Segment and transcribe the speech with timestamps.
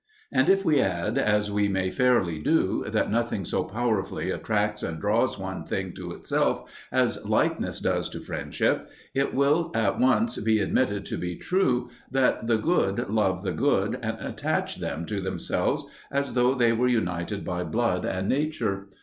[0.31, 4.99] And if we add, as we may fairly do, that nothing so powerfully attracts and
[4.99, 10.57] draws one thing to itself as likeness does to friendship, it will at once be
[10.57, 15.85] admitted to be true that the good love the good and attach them to themselves
[16.11, 18.87] as though they were united by blood and nature.